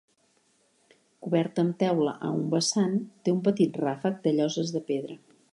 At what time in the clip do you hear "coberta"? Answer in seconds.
1.25-1.61